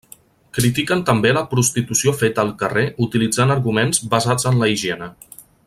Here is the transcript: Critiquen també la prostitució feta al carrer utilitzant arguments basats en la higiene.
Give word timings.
Critiquen 0.57 1.03
també 1.09 1.33
la 1.37 1.43
prostitució 1.51 2.13
feta 2.21 2.45
al 2.45 2.51
carrer 2.63 2.87
utilitzant 3.09 3.55
arguments 3.57 4.03
basats 4.15 4.51
en 4.53 4.59
la 4.63 4.73
higiene. 4.75 5.15